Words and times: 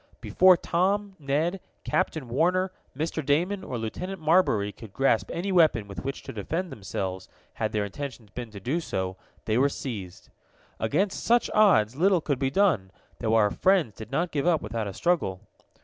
Before 0.19 0.57
Tom, 0.57 1.15
Ned, 1.19 1.59
Captain 1.83 2.27
Warner, 2.27 2.71
Mr. 2.97 3.23
Damon 3.23 3.63
or 3.63 3.77
Lieutenant 3.77 4.19
Marbury 4.19 4.71
could 4.71 4.93
grasp 4.93 5.29
any 5.31 5.51
weapon 5.51 5.87
with 5.87 6.03
which 6.03 6.23
to 6.23 6.33
defend 6.33 6.71
themselves, 6.71 7.29
had 7.53 7.71
their 7.71 7.85
intentions 7.85 8.31
been 8.31 8.49
to 8.49 8.59
do 8.59 8.79
so, 8.79 9.15
they 9.45 9.59
were 9.59 9.69
seized. 9.69 10.29
Against 10.79 11.23
such 11.23 11.51
odds 11.53 11.95
little 11.97 12.19
could 12.19 12.39
be 12.39 12.49
done, 12.49 12.89
though 13.19 13.35
our 13.35 13.51
friends 13.51 13.93
did 13.95 14.09
not 14.11 14.31
give 14.31 14.47
up 14.47 14.63
without 14.63 14.87
a 14.87 14.93
struggle. 14.95 15.39